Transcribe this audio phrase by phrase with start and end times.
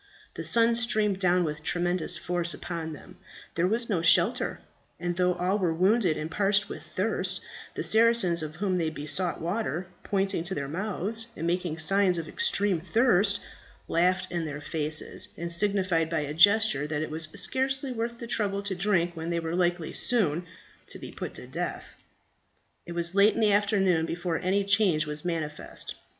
[0.33, 3.17] The sun streamed down with tremendous force upon them;
[3.53, 4.59] there was no shelter;
[4.99, 7.39] and though all were wounded and parched with thirst,
[7.75, 12.25] the Saracens of whom they besought water, pointing to their mouths and making signs of
[12.25, 13.41] their extreme thirst,
[13.87, 18.25] laughed in their faces, and signified by a gesture that it was scarcely worth the
[18.25, 20.47] trouble to drink when they were likely so soon
[20.87, 21.93] to be put to death.
[22.87, 25.93] It was late in the afternoon before any change was manifest.